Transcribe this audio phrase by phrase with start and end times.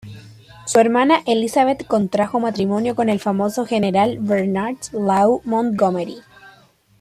[0.65, 6.17] Su hermana Elizabeth contrajo matrimonio con el famoso general Bernard Law Montgomery.